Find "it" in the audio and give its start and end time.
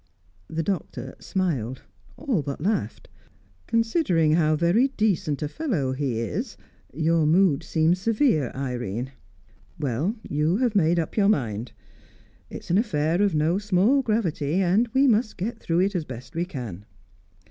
15.81-15.93